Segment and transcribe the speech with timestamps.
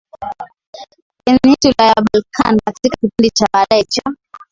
[1.25, 4.01] Peninsula ya Balkan katika kipindi cha baadaye cha